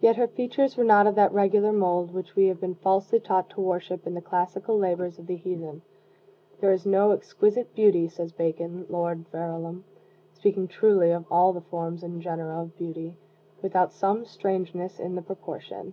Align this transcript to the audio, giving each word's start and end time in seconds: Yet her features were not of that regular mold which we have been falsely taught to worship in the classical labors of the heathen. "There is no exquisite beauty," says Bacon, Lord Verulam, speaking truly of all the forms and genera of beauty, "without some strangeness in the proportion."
Yet 0.00 0.16
her 0.16 0.28
features 0.28 0.78
were 0.78 0.82
not 0.82 1.06
of 1.06 1.14
that 1.16 1.30
regular 1.30 1.74
mold 1.74 2.10
which 2.14 2.34
we 2.34 2.46
have 2.46 2.58
been 2.58 2.74
falsely 2.74 3.20
taught 3.20 3.50
to 3.50 3.60
worship 3.60 4.06
in 4.06 4.14
the 4.14 4.22
classical 4.22 4.78
labors 4.78 5.18
of 5.18 5.26
the 5.26 5.36
heathen. 5.36 5.82
"There 6.62 6.72
is 6.72 6.86
no 6.86 7.10
exquisite 7.10 7.74
beauty," 7.74 8.08
says 8.08 8.32
Bacon, 8.32 8.86
Lord 8.88 9.26
Verulam, 9.30 9.84
speaking 10.32 10.68
truly 10.68 11.10
of 11.10 11.26
all 11.30 11.52
the 11.52 11.60
forms 11.60 12.02
and 12.02 12.22
genera 12.22 12.62
of 12.62 12.76
beauty, 12.78 13.18
"without 13.60 13.92
some 13.92 14.24
strangeness 14.24 14.98
in 14.98 15.16
the 15.16 15.20
proportion." 15.22 15.92